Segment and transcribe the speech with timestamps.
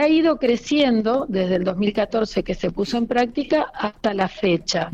[0.00, 4.90] ha ido creciendo desde el 2014 que se puso en práctica hasta la fecha.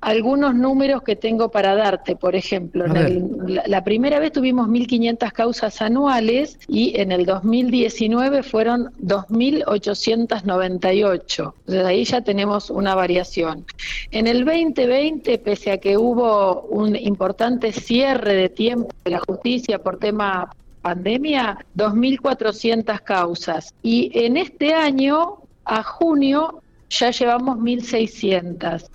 [0.00, 6.58] Algunos números que tengo para darte, por ejemplo, la, primera vez tuvimos 1.500 causas anuales
[6.68, 11.52] y en el 2019 fueron 2.898.
[11.58, 13.66] Entonces ahí ya tenemos una variación.
[14.10, 19.78] En el 2020, pese a que hubo un importante cierre de tiempo de la justicia
[19.78, 20.50] por tema
[20.86, 28.88] pandemia 2.400 causas y en este año, a junio, ya llevamos 1.600.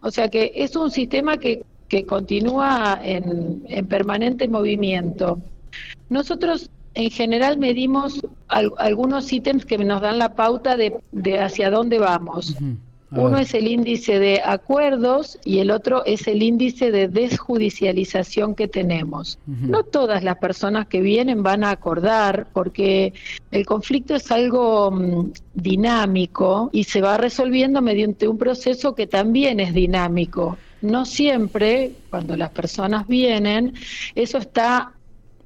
[0.00, 5.40] O sea que es un sistema que, que continúa en, en, permanente movimiento.
[6.08, 12.00] Nosotros en general medimos algunos ítems que nos dan la pauta de, de hacia dónde
[12.00, 12.56] vamos.
[13.10, 18.68] Uno es el índice de acuerdos y el otro es el índice de desjudicialización que
[18.68, 19.38] tenemos.
[19.46, 23.14] No todas las personas que vienen van a acordar porque
[23.50, 29.60] el conflicto es algo mm, dinámico y se va resolviendo mediante un proceso que también
[29.60, 30.58] es dinámico.
[30.82, 33.74] No siempre, cuando las personas vienen,
[34.14, 34.92] eso está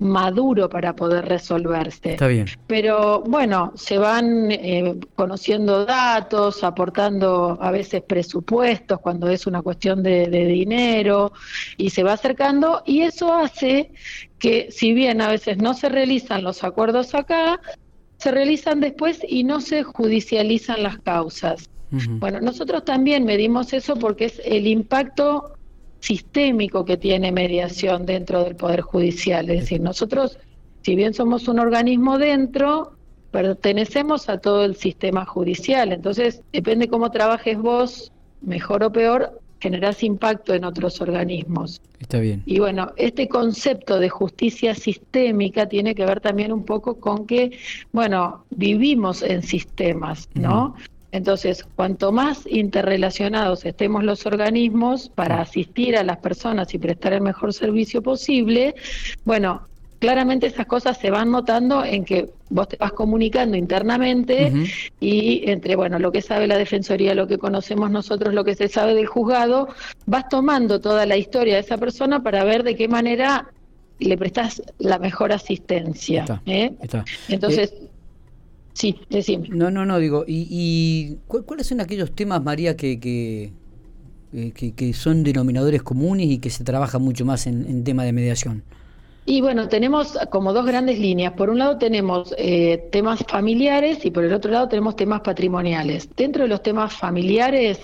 [0.02, 2.12] maduro para poder resolverse.
[2.12, 2.46] Está bien.
[2.66, 10.02] Pero bueno, se van eh, conociendo datos, aportando a veces presupuestos cuando es una cuestión
[10.02, 11.32] de, dinero
[11.76, 13.92] y se va acercando y eso hace
[14.38, 17.60] que si bien a veces no se realizan los acuerdos acá,
[18.18, 21.68] se realizan después y no se judicializan las causas.
[21.90, 25.58] Bueno, nosotros también medimos eso porque es el impacto
[26.02, 29.48] sistémico que tiene mediación dentro del Poder Judicial.
[29.50, 30.38] Es decir, nosotros,
[30.82, 32.92] si bien somos un organismo dentro,
[33.30, 35.92] pertenecemos a todo el sistema judicial.
[35.92, 41.80] Entonces, depende cómo trabajes vos, mejor o peor, generás impacto en otros organismos.
[42.00, 42.42] Está bien.
[42.46, 47.56] Y bueno, este concepto de justicia sistémica tiene que ver también un poco con que,
[47.92, 50.74] bueno, vivimos en sistemas, ¿no?
[51.12, 57.20] Entonces, cuanto más interrelacionados estemos los organismos para asistir a las personas y prestar el
[57.20, 58.74] mejor servicio posible,
[59.24, 59.62] bueno,
[59.98, 64.52] claramente esas cosas se van notando en que vos te vas comunicando internamente
[64.98, 68.66] y entre bueno lo que sabe la defensoría, lo que conocemos nosotros, lo que se
[68.66, 69.68] sabe del juzgado,
[70.06, 73.46] vas tomando toda la historia de esa persona para ver de qué manera
[74.00, 76.24] le prestas la mejor asistencia.
[76.46, 76.72] ¿eh?
[77.28, 77.88] Entonces, eh,
[78.74, 79.48] Sí, decime.
[79.50, 83.52] No, no, no, digo, ¿y, cuáles son aquellos temas, María, que,
[84.32, 88.04] eh, que, que, son denominadores comunes y que se trabaja mucho más en, en tema
[88.04, 88.62] de mediación?
[89.24, 91.34] Y bueno, tenemos como dos grandes líneas.
[91.34, 96.08] Por un lado tenemos eh, temas familiares y por el otro lado tenemos temas patrimoniales.
[96.16, 97.78] Dentro de los temas familiares,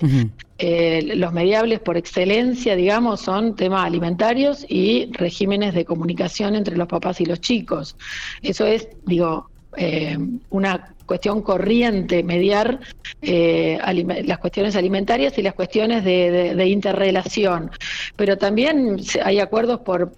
[0.57, 6.89] eh, los mediables por excelencia, digamos, son temas alimentarios y regímenes de comunicación entre los
[6.89, 7.95] papás y los chicos.
[8.41, 9.49] Eso es, digo,
[9.81, 10.17] eh,
[10.49, 12.81] una cuestión corriente, mediar
[13.21, 13.79] eh,
[14.25, 17.71] las cuestiones alimentarias y las cuestiones de, interrelación.
[18.17, 20.11] Pero también hay acuerdos por,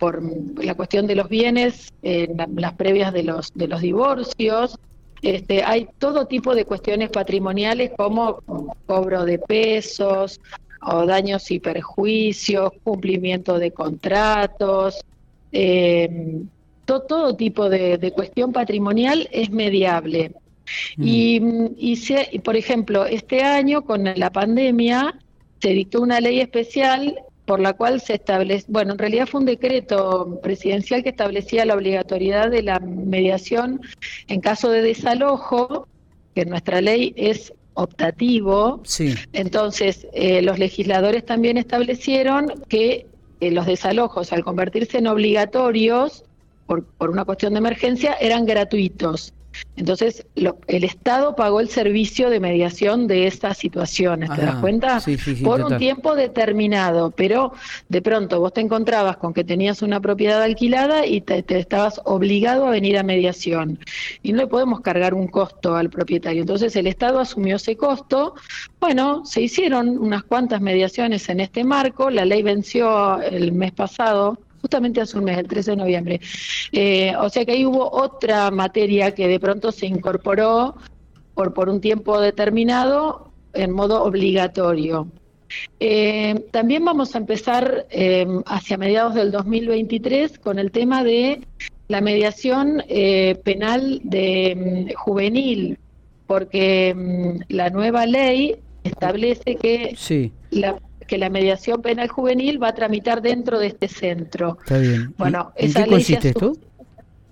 [0.63, 4.79] la cuestión de los bienes, en las previas de los, de los divorcios.
[5.21, 8.41] Este, hay todo tipo de cuestiones patrimoniales como
[8.87, 10.41] cobro de pesos
[10.81, 15.05] o daños y perjuicios, cumplimiento de contratos.
[15.51, 16.41] Eh,
[16.85, 20.31] todo, tipo de, cuestión patrimonial es mediable.
[20.97, 21.03] Mm.
[21.05, 21.41] Y,
[21.77, 25.19] y, por ejemplo, este año con la pandemia
[25.61, 27.15] se dictó una ley especial
[27.45, 31.75] por la cual se establece, bueno, en realidad fue un decreto presidencial que establecía la
[31.75, 33.81] obligatoriedad de la mediación
[34.27, 35.87] en caso de desalojo,
[36.33, 38.81] que en nuestra ley es optativo.
[38.85, 39.15] Sí.
[39.33, 43.07] Entonces, eh, los legisladores también establecieron que
[43.41, 46.23] eh, los desalojos, al convertirse en obligatorios,
[46.71, 49.33] por, por una cuestión de emergencia eran gratuitos.
[49.75, 55.01] Entonces, el Estado pagó el servicio de mediación de estas situaciones, ¿te das cuenta?
[55.43, 57.51] Por un tiempo determinado, pero
[57.89, 62.65] de pronto vos te encontrabas con que tenías una propiedad alquilada y te, estabas obligado
[62.67, 63.77] a venir a mediación.
[64.23, 66.39] Y no le podemos cargar un costo al propietario.
[66.39, 68.35] Entonces, el Estado asumió ese costo.
[68.79, 72.09] Bueno, se hicieron unas cuantas mediaciones en este marco.
[72.09, 76.21] La ley venció el mes pasado justamente hace un mes, el 13 de noviembre.
[76.71, 80.75] Eh, o sea que ahí hubo otra materia que de pronto se incorporó
[81.33, 85.07] por, por un tiempo determinado en modo obligatorio.
[85.79, 91.41] Eh, también vamos a empezar eh, hacia mediados del 2023 con el tema de
[91.89, 92.81] la mediación
[93.43, 95.77] penal de mm, juvenil,
[96.25, 98.55] porque mm, la nueva ley
[98.85, 100.31] establece que sí.
[100.51, 100.79] la
[101.11, 104.57] que la mediación penal juvenil va a tramitar dentro de este centro.
[104.61, 105.13] Está bien.
[105.17, 106.53] Bueno, ¿En qué consiste esto?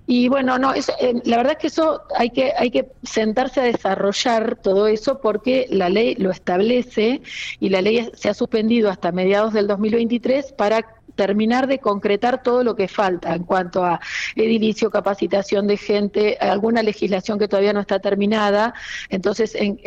[0.05, 3.61] Y bueno, no, eso, eh, la verdad es que eso hay que, hay que sentarse
[3.61, 7.21] a desarrollar todo eso porque la ley lo establece
[7.61, 10.85] y la ley se ha suspendido hasta mediados del 2023 para
[11.15, 14.01] terminar de concretar todo lo que falta en cuanto a
[14.35, 18.73] edilicio, capacitación de gente, alguna legislación que todavía no está terminada.
[19.09, 19.79] Entonces, en,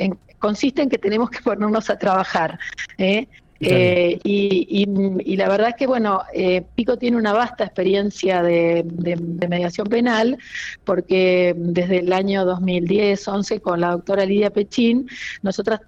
[0.43, 2.59] consiste en que tenemos que ponernos a trabajar.
[2.99, 3.29] ¿eh?
[3.63, 9.49] Eh, y, la verdad es que, bueno, eh, Pico tiene una vasta experiencia de, de,
[9.49, 10.39] mediación penal,
[10.85, 15.09] porque desde el año 2010-11, con la doctora Lidia Pechín,
[15.43, 15.81] nosotras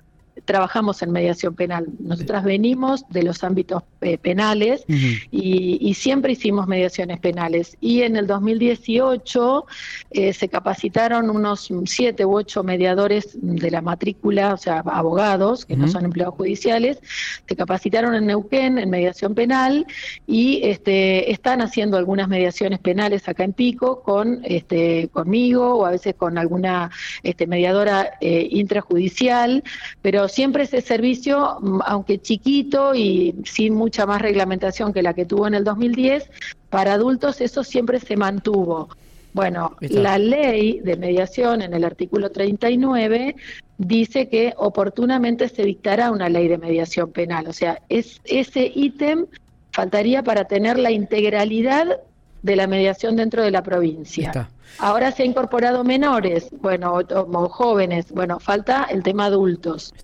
[0.44, 1.86] trabajamos en mediación penal.
[2.00, 4.84] Nosotras venimos de los ámbitos eh, penales
[5.30, 7.76] y, siempre hicimos mediaciones penales.
[7.80, 9.66] Y en el 2018
[10.10, 15.76] eh, se capacitaron unos siete u ocho mediadores de la matrícula, o sea, abogados, que
[15.76, 16.98] no son empleados judiciales,
[17.46, 19.86] se capacitaron en Neuquén en mediación penal
[20.26, 25.92] y este, están haciendo algunas mediaciones penales acá en Pico con este, conmigo o a
[25.92, 26.90] veces con alguna
[27.22, 29.62] este, mediadora eh, intrajudicial,
[30.02, 35.24] pero siempre ese servicio, mm, aunque chiquito y sin mucha más reglamentación que la que
[35.24, 36.30] tuvo en el 2010,
[36.70, 38.88] para adultos eso siempre se mantuvo.
[39.32, 43.34] Bueno, la ley de mediación en el artículo 39
[43.78, 47.48] dice que oportunamente se dictará una ley de mediación penal.
[47.48, 49.26] O sea, es, ese ítem
[49.72, 52.00] faltaría para tener la integralidad
[52.44, 54.50] de la mediación dentro de la provincia.
[54.78, 59.94] Ahora se ha incorporado menores, bueno, o, jóvenes, bueno, falta el tema adultos,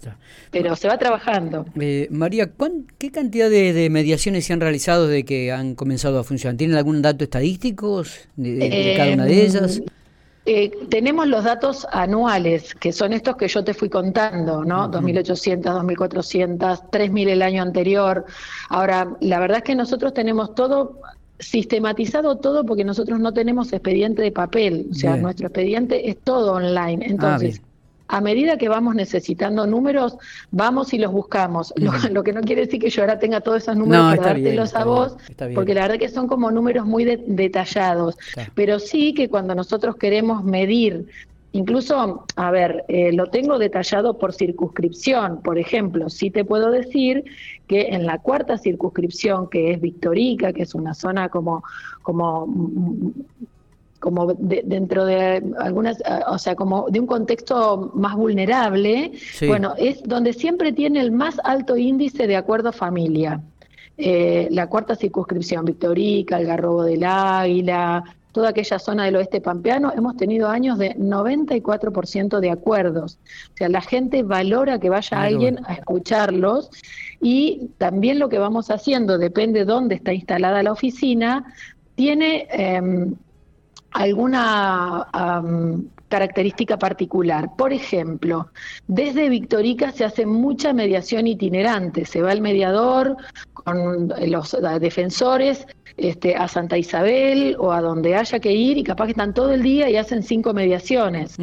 [0.50, 1.66] pero se va trabajando.
[1.78, 2.50] Eh, María,
[2.96, 6.56] ¿qué cantidad de, mediaciones se han realizado de que han comenzado a funcionar?
[6.56, 8.04] ¿Tienen algún dato estadístico
[8.36, 9.82] de, cada una de ellas?
[10.46, 14.90] Eh, tenemos los datos anuales, que son estos que yo te fui contando, ¿no?
[14.90, 18.24] 2.800, 2.400, 3.000 el año anterior.
[18.70, 21.02] Ahora, la verdad es que nosotros tenemos todo
[21.40, 26.52] sistematizado todo porque nosotros no tenemos expediente de papel, o sea, nuestro expediente es todo
[26.52, 27.04] online.
[27.04, 27.62] Ah, Entonces,
[28.08, 30.16] a medida que vamos necesitando números,
[30.50, 31.72] vamos y los buscamos.
[32.10, 34.84] Lo, que no quiere decir que yo ahora tenga todos esos números para dártelos a
[34.84, 35.16] vos,
[35.54, 38.16] porque la verdad que son como números muy detallados.
[38.54, 41.06] Pero sí que cuando nosotros queremos medir
[41.52, 45.42] Incluso, a ver, eh, lo tengo detallado por circunscripción.
[45.42, 47.24] Por ejemplo, sí te puedo decir
[47.70, 51.62] que en la cuarta circunscripción, que es Victorica, que es una zona como,
[52.02, 52.48] como
[54.00, 59.12] como dentro de algunas, o sea, como de un contexto más vulnerable,
[59.46, 63.40] bueno, es donde siempre tiene el más alto índice de acuerdo familia.
[63.98, 68.02] Eh, la cuarta circunscripción, Victorica, el Garrobo del Águila,
[68.32, 73.18] toda aquella zona del oeste pampeano, hemos tenido años de 94% de acuerdos.
[73.54, 76.70] O sea, la gente valora que vaya alguien a escucharlos
[77.20, 81.52] y también lo que vamos haciendo, depende de dónde está instalada la oficina,
[81.94, 83.14] tiene em,
[83.92, 85.06] alguna
[86.08, 87.50] característica particular.
[87.56, 88.48] Por ejemplo,
[88.86, 92.04] desde Victorica se hace mucha mediación itinerante.
[92.04, 93.16] Se va el mediador
[93.52, 95.66] con los defensores
[96.00, 99.52] este, a Santa Isabel o a donde haya que ir y capaz que están todo
[99.52, 101.36] el día y hacen cinco mediaciones.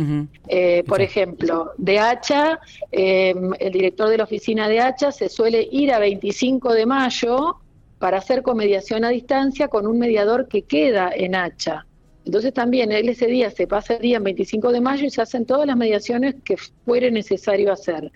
[0.47, 2.59] Eh, por ejemplo, de Hacha,
[2.91, 7.57] em, el director de la oficina de Hacha se suele ir a 25 de mayo
[7.99, 11.86] para hacer comediación a distancia con un mediador que queda en Hacha.
[12.27, 15.21] Entonces también él ese día se pasa el día en 25 de mayo y se
[15.21, 18.11] hacen todas las mediaciones que fuere necesario hacer.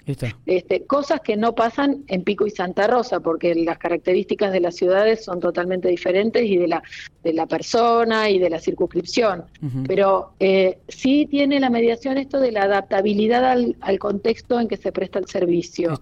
[0.45, 4.75] Este, cosas que no pasan en Pico y Santa Rosa, porque las características de las
[4.75, 6.83] ciudades son totalmente diferentes y de la,
[7.23, 9.45] de la persona y de la circunscripción.
[9.87, 14.91] Pero eh, sí tiene la mediación esto de la adaptabilidad al, contexto en que se
[14.91, 15.97] presta el servicio.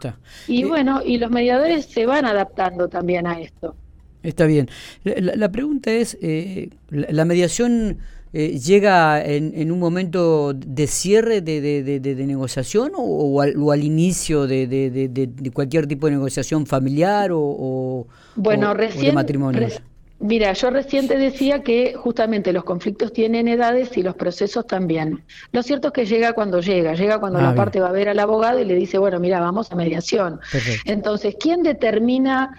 [0.47, 3.75] Y eh, bueno, y los mediadores se van adaptando también a esto.
[4.23, 4.69] Está bien.
[5.03, 7.99] La, pregunta es, eh, ¿la, mediación
[8.33, 15.87] eh, llega en, un momento de cierre de, de, negociación o, al, inicio de, cualquier
[15.87, 19.81] tipo de negociación familiar o, bueno, recién, matrimonios?
[20.21, 25.23] Mira, yo recién te decía que justamente los conflictos tienen edades y los procesos también.
[25.53, 28.09] Lo cierto es que llega cuando llega, llega cuando ah, la parte va a ver
[28.09, 30.41] al abogado y le dice, bueno, mira, vamos a mediación.
[30.83, 32.51] Entonces, ¿quién determina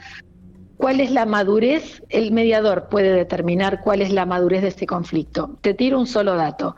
[0.81, 2.03] ¿Cuál es la madurez?
[2.09, 5.59] El mediador puede determinar cuál es la madurez de este conflicto.
[5.61, 6.75] Te tiro un solo dato.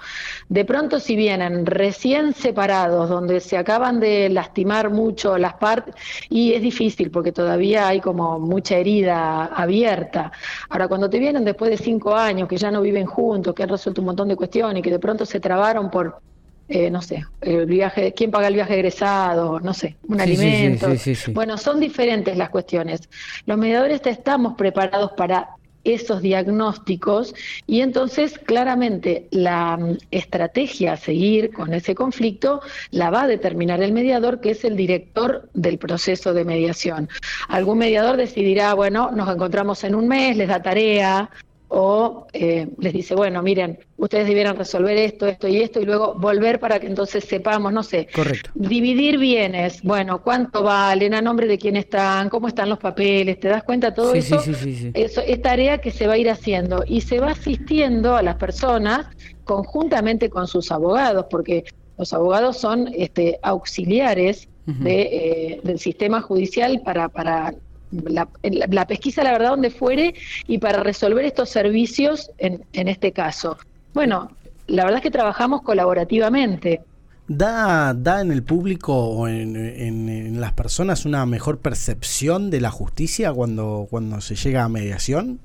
[0.48, 5.94] De pronto, si vienen recién separados, donde se acaban de lastimar mucho las partes,
[6.28, 10.32] y es difícil porque todavía hay como mucha herida abierta.
[10.68, 13.68] Ahora, cuando te vienen después de cinco años, que ya no viven juntos, que han
[13.68, 16.20] resuelto un montón de cuestiones, que de pronto se trabaron por
[16.68, 20.88] eh, no sé, el viaje, quién paga el viaje egresado, no sé, un alimento.
[21.32, 23.08] bueno, son diferentes las cuestiones.
[23.46, 27.34] Los mediadores estamos preparados para esos diagnósticos
[27.66, 33.82] y entonces claramente la mm, estrategia a seguir con ese conflicto la va a determinar
[33.82, 37.08] el mediador que es el director del proceso de mediación.
[37.48, 41.30] Algún mediador decidirá, bueno, nos encontramos en un mes, les da tarea,
[41.74, 46.14] o eh, les dice, bueno, miren, ustedes debieran resolver esto, esto y esto, y luego
[46.14, 48.50] volver para que entonces sepamos, no sé, Correcto.
[48.54, 53.48] dividir bienes, bueno, cuánto valen, a nombre de quién están, cómo están los papeles, ¿te
[53.48, 53.94] das cuenta?
[53.94, 57.20] Todo eso, sí, sí, eso es tarea que se va a ir haciendo y se
[57.20, 59.06] va asistiendo a las personas
[59.44, 61.64] conjuntamente con sus abogados, porque
[61.96, 67.54] los abogados son este, auxiliares de, eh, del sistema judicial para, para
[67.92, 70.14] la, pesquisa, la verdad, donde fuere
[70.46, 73.58] y para resolver estos servicios en, en este caso.
[73.94, 74.30] Bueno,
[74.66, 76.80] la verdad es que trabajamos colaborativamente.
[77.28, 82.70] ¿Da, da en el público o en, en, las personas una mejor percepción de la
[82.70, 85.38] justicia cuando, cuando se llega a mediación?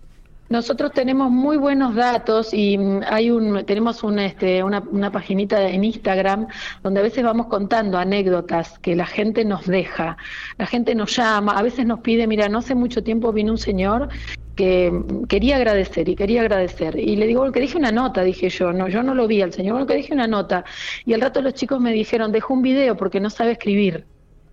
[0.50, 5.68] Nosotros tenemos muy buenos datos y mm, hay un, tenemos un, este, una, una paginita
[5.70, 6.48] en Instagram
[6.84, 10.18] donde a veces vamos contando anécdotas que la gente nos deja.
[10.58, 13.58] La gente nos llama, a veces nos pide, mira, no hace mucho tiempo vino un
[13.58, 14.10] señor
[14.56, 16.98] que mm, quería agradecer y quería agradecer.
[16.98, 19.54] Y le digo, que dije una nota, dije yo, no, yo no lo vi al
[19.54, 20.63] señor, bueno, que dije una nota.
[21.06, 24.06] Y al rato los chicos me dijeron, dejó un video porque no sabe escribir.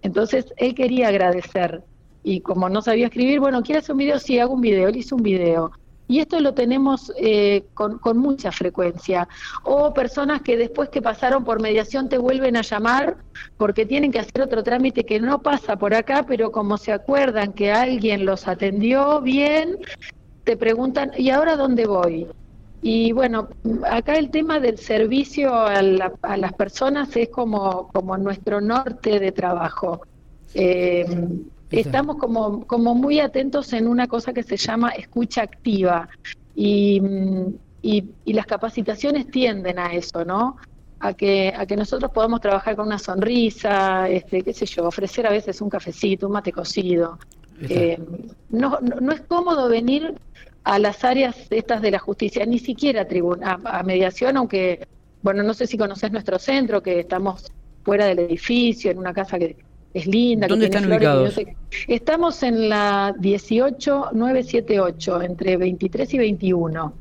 [0.03, 1.83] Entonces él quería agradecer.
[2.23, 4.19] Y como no sabía escribir, bueno, ¿quiere hacer un video?
[4.19, 4.89] Sí, hago un video.
[4.89, 5.73] Él hizo un video.
[6.07, 9.27] Y esto lo tenemos eh, con, con, mucha frecuencia.
[9.63, 13.17] O personas que después que pasaron por mediación te vuelven a llamar
[13.57, 17.53] porque tienen que hacer otro trámite que no pasa por acá, pero como se acuerdan
[17.53, 19.79] que alguien los atendió bien,
[20.45, 22.27] te preguntan, ¿y ahora dónde voy?
[22.83, 23.49] Y bueno,
[23.91, 29.33] acá el tema del servicio a, a las personas es como, como nuestro norte de
[29.33, 30.03] trabajo.
[30.53, 31.07] Eh,
[31.81, 36.09] estamos como, como muy atentos en una cosa que se llama escucha activa
[36.55, 37.01] y,
[37.83, 40.57] y, las capacitaciones tienden a eso, ¿no?
[41.01, 45.27] A que, a que nosotros podamos trabajar con una sonrisa, este, qué sé yo, ofrecer
[45.27, 47.19] a veces un cafecito, un mate cocido.
[47.61, 47.99] Eh,
[48.51, 50.15] no, no, es cómodo venir
[50.65, 53.07] a las áreas estas de la justicia, ni siquiera
[53.43, 54.87] a, a mediación, aunque,
[55.23, 57.53] bueno, no sé si conoces nuestro centro, que estamos
[57.85, 59.57] fuera del edificio, en una casa que,
[59.95, 60.47] es linda.
[60.49, 61.41] ¿Dónde están ubicados?
[61.89, 66.93] Estamos en la 18978, entre 23 y 21.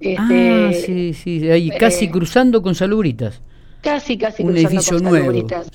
[0.00, 3.40] Este, ah, sí, sí, ahí casi eh, cruzando con Salubritas.
[3.80, 5.30] Casi, casi un edificio nuevo.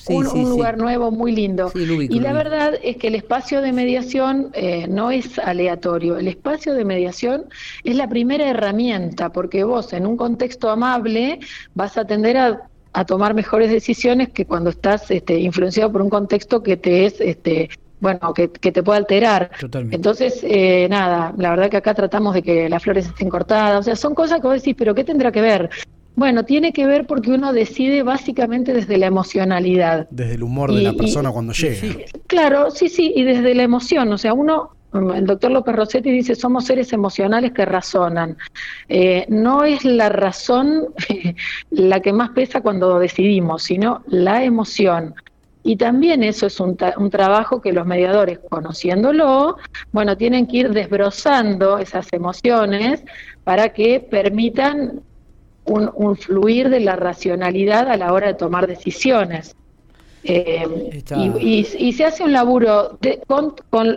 [0.09, 1.71] un, lugar nuevo muy lindo.
[1.75, 6.17] y la verdad es que el espacio de mediación eh, no es aleatorio.
[6.17, 7.45] El espacio de mediación
[7.83, 11.39] es la primera herramienta, porque vos en un contexto amable
[11.75, 12.63] vas a atender a
[12.99, 17.21] a tomar mejores decisiones que cuando estás este, influenciado por un contexto que te es
[17.21, 17.69] este
[18.01, 19.51] bueno que, te puede alterar
[19.91, 23.83] entonces eh, nada la verdad que acá tratamos de que las flores estén cortadas o
[23.83, 25.69] sea son cosas que vos decís pero qué tendrá que ver
[26.15, 30.05] bueno, tiene que ver porque uno decide básicamente desde la emocionalidad.
[30.09, 32.03] Desde el humor de la persona cuando llega.
[32.27, 34.11] claro, sí, sí, y desde la emoción.
[34.11, 38.37] O sea, uno el doctor López Rossetti dice, somos seres emocionales que razonan.
[38.87, 40.87] Eh, no es la razón
[41.69, 45.13] la que más pesa cuando decidimos, sino la emoción.
[45.61, 49.57] Y también eso es un, trabajo que los mediadores, conociéndolo,
[49.91, 53.03] bueno, tienen que ir desbrozando esas emociones
[53.43, 55.01] para que permitan
[55.65, 59.55] un fluir de la racionalidad a la hora de tomar decisiones.
[60.23, 61.01] Eh,
[61.39, 63.55] y, se hace un laburo con,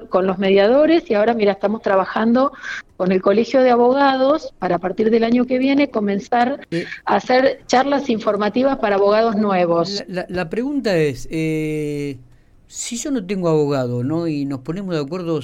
[0.08, 2.52] con, los mediadores y ahora, mira, estamos trabajando
[2.96, 7.16] con el Colegio de Abogados para a partir del año que viene comenzar eh, a
[7.16, 10.04] hacer charlas informativas para abogados nuevos.
[10.06, 12.18] La, pregunta es, eh,
[12.68, 14.28] si yo no tengo abogado, ¿no?
[14.28, 15.40] Y nos ponemos de acuerdo,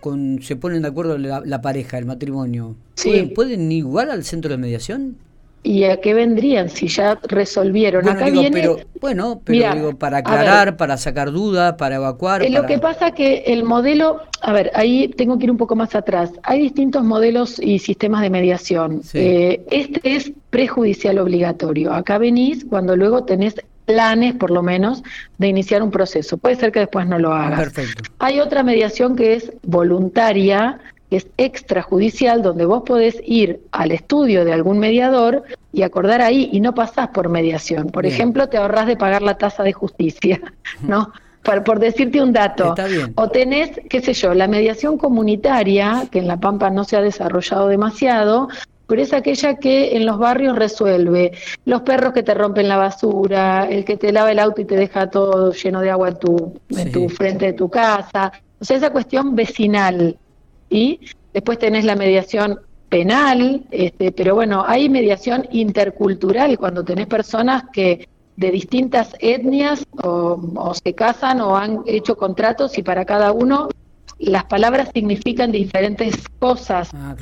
[0.00, 4.58] con, se ponen de acuerdo la, pareja, el matrimonio, ¿pueden, ¿pueden igual al centro de
[4.58, 5.16] mediación?
[5.62, 8.02] ¿Y a qué vendrían si ya resolvieron?
[8.02, 12.48] Bueno, Acá viene, pero, bueno, pero digo, para aclarar, para sacar dudas, para evacuar.
[12.48, 15.94] Lo que pasa que el modelo, a ver, ahí tengo que ir un poco más
[15.94, 16.30] atrás.
[16.44, 19.02] Hay distintos modelos y sistemas de mediación.
[19.12, 21.92] Eh, este es prejudicial obligatorio.
[21.92, 25.02] Acá venís cuando luego tenés planes, por lo menos,
[25.38, 26.38] de iniciar un proceso.
[26.38, 27.58] Puede ser que después no lo hagas.
[27.60, 28.04] Perfecto.
[28.18, 30.78] Hay otra mediación que es voluntaria,
[31.10, 36.48] que es extrajudicial, donde vos podés ir al estudio de algún mediador y acordar ahí
[36.52, 37.88] y no pasás por mediación.
[37.88, 40.40] Por ejemplo, te ahorrás de pagar la tasa de justicia,
[40.82, 41.12] ¿no?
[41.42, 42.74] Por, por, decirte un dato.
[43.16, 47.00] O tenés, qué sé yo, la mediación comunitaria, que en La Pampa no se ha
[47.00, 48.48] desarrollado demasiado,
[48.86, 51.32] pero es aquella que en los barrios resuelve
[51.64, 54.76] los perros que te rompen la basura, el que te lava el auto y te
[54.76, 58.32] deja todo lleno de agua en tu, en tu frente de tu casa.
[58.60, 60.18] O sea, esa cuestión vecinal
[60.70, 61.00] y
[61.34, 68.08] después tenés la mediación penal, este, pero bueno, hay mediación intercultural cuando tenés personas que
[68.36, 73.68] de distintas etnias o, se casan o han hecho contratos y para cada uno
[74.18, 76.90] las palabras significan diferentes cosas.
[76.94, 77.14] Ah,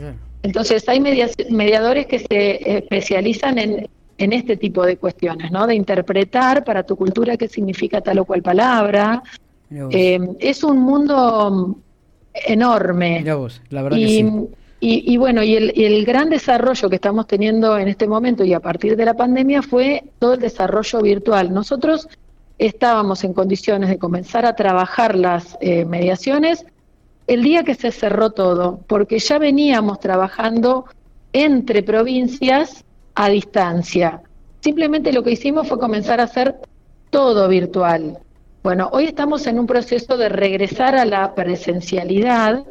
[0.42, 3.88] Entonces hay mediadores que se especializan en,
[4.18, 5.66] en este tipo de cuestiones, ¿no?
[5.66, 9.22] De interpretar para tu cultura qué significa tal o cual palabra.
[9.70, 11.78] Eh, es un mundo
[12.46, 13.24] enorme.
[13.70, 14.48] la verdad y, que sí.
[14.80, 18.96] Y, bueno, y el, gran desarrollo que estamos teniendo en este momento y a partir
[18.96, 21.52] de la pandemia fue todo el desarrollo virtual.
[21.52, 22.08] Nosotros
[22.58, 26.64] estábamos en condiciones de comenzar a trabajar las eh, mediaciones
[27.26, 30.86] el día que se cerró todo, porque ya veníamos trabajando
[31.32, 32.84] entre provincias
[33.16, 34.22] a distancia.
[34.60, 36.56] Simplemente lo que hicimos fue comenzar a hacer
[37.10, 38.18] todo virtual.
[38.68, 42.64] Bueno, hoy estamos en un proceso de regresar a la presencialidad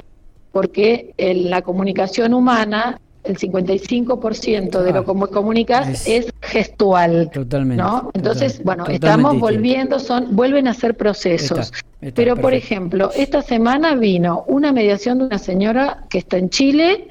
[0.52, 7.32] porque en la comunicación humana el 55% de lo que comunicas es, gestual.
[7.34, 7.82] Totalmente.
[7.82, 8.12] ¿no?
[8.14, 11.74] Entonces, bueno, estamos volviendo, son vuelven a ser procesos.
[12.14, 17.08] Pero, por ejemplo, esta semana vino una mediación de una señora que está en Chile,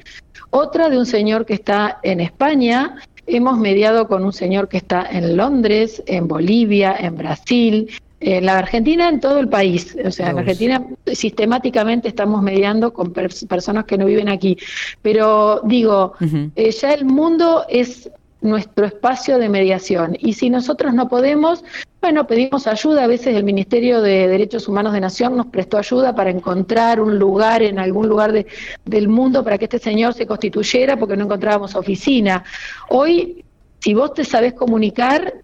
[0.51, 5.09] otra de un señor que está en España, hemos mediado con un señor que está
[5.11, 7.91] en Londres, en Bolivia, en Brasil,
[8.21, 9.97] en la Argentina, en todo el país.
[10.05, 14.57] O sea, en Argentina sistemáticamente estamos mediando con personas que no viven aquí.
[15.03, 16.15] Pero digo,
[16.55, 20.17] eh, ya el mundo es nuestro espacio de mediación.
[20.19, 21.65] Y si nosotros no podemos,
[22.01, 23.05] bueno, pedimos ayuda.
[23.05, 27.19] A veces el Ministerio de Derechos Humanos de Nación nos prestó ayuda para encontrar un
[27.19, 28.47] lugar en algún lugar de,
[28.85, 32.45] del mundo para que este señor se constituyera porque no encontrábamos oficina.
[32.89, 33.45] Hoy,
[33.81, 35.35] si vos te sabés comunicar,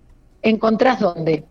[0.40, 1.44] encontrás dónde.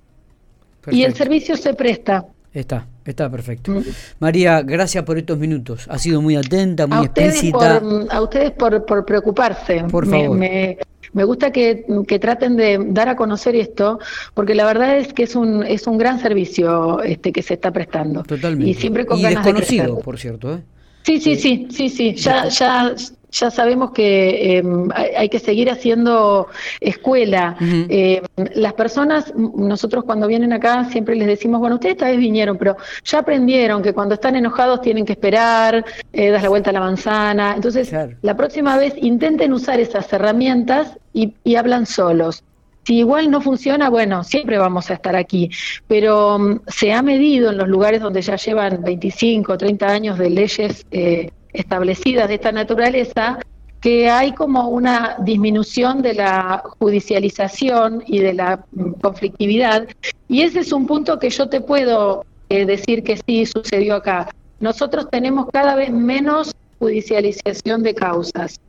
[0.90, 2.26] Y el servicio se presta.
[2.54, 3.72] Está, está perfecto.
[3.72, 3.84] Mm.
[4.20, 5.86] María, gracias por estos minutos.
[5.90, 7.82] Ha sido muy atenta, muy explícita.
[8.10, 9.86] a ustedes por, por preocuparse.
[9.90, 10.38] Por favor.
[10.38, 10.78] Me,
[11.14, 14.00] me, gusta que, que, traten de dar a conocer esto,
[14.34, 17.72] porque la verdad es que es un, es un gran servicio este que se está
[17.72, 18.24] prestando.
[18.24, 18.70] Totalmente.
[18.70, 20.56] Y siempre con ganas desconocido, por cierto.
[20.56, 20.62] ¿eh?
[21.04, 22.16] Sí, sí, sí, sí, sí.
[22.16, 22.94] Ya, ya,
[23.32, 26.48] ya sabemos que em, hay que seguir haciendo
[26.80, 27.56] escuela.
[27.60, 28.22] Em,
[28.56, 32.78] las personas, nosotros cuando vienen acá siempre les decimos, bueno, ustedes esta vez vinieron, pero
[33.04, 36.82] ya aprendieron que cuando están enojados tienen que esperar, eh, das la vuelta a la
[36.82, 37.54] manzana.
[37.56, 37.92] Entonces,
[38.22, 42.44] la próxima vez intenten usar esas herramientas y, y hablan solos.
[42.84, 45.52] Si igual no funciona, bueno, siempre vamos a estar aquí,
[45.88, 50.18] pero um, se ha medido en los lugares donde ya llevan 25 o 30 años
[50.18, 53.40] de leyes eh, establecidas de esta naturaleza,
[53.82, 59.88] que hay como una disminución de la judicialización y de la mm, conflictividad.
[60.28, 64.30] Y ese es un punto que yo te puedo eh, decir que sí sucedió acá.
[64.60, 68.60] Nosotros tenemos cada vez menos judicialización de causas.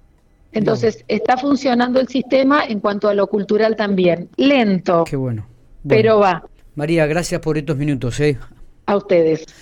[0.52, 4.28] Entonces, está funcionando el sistema en cuanto a lo cultural también.
[4.36, 5.04] Lento.
[5.04, 5.46] Qué bueno.
[5.86, 6.44] Pero va.
[6.74, 8.20] María, gracias por estos minutos.
[8.20, 8.38] ¿eh?
[8.86, 9.44] A ustedes.